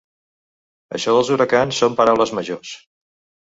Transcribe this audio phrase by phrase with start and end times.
[0.99, 2.73] Això dels huracans són paraules majors...